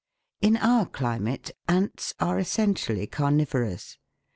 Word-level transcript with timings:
In 0.41 0.57
our 0.57 0.87
climate 0.87 1.51
ants 1.69 2.15
are 2.19 2.39
essentially 2.39 3.05
carnivorous. 3.05 3.99